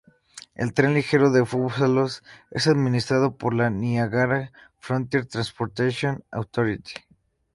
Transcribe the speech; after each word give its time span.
El 0.55 0.73
Tren 0.73 0.95
Ligero 0.95 1.29
de 1.29 1.41
Búfalo 1.41 2.07
es 2.49 2.65
administrado 2.67 3.37
por 3.37 3.53
la 3.53 3.69
Niagara 3.69 4.51
Frontier 4.79 5.27
Transportation 5.27 6.23
Authority. 6.31 6.95